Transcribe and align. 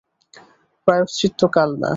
প্রায়শ্চিত্ত 0.87 1.41
কাল 1.55 1.69
না। 1.77 1.89